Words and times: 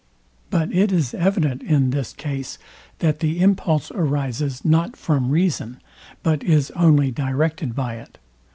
But 0.49 0.73
it 0.73 0.91
is 0.91 1.13
evident 1.13 1.61
in 1.61 1.91
this 1.91 2.11
case 2.11 2.57
that 2.97 3.19
the 3.19 3.39
impulse 3.39 3.91
arises 3.91 4.65
not 4.65 4.95
from 4.97 5.29
reason, 5.29 5.77
but 6.23 6.43
is 6.43 6.71
only 6.71 7.11
directed 7.11 7.75
by 7.75 7.97
it. 7.97 8.17